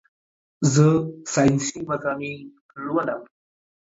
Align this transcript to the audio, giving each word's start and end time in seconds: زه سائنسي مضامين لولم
زه 0.73 0.85
سائنسي 1.33 1.77
مضامين 1.89 2.39
لولم 2.83 3.21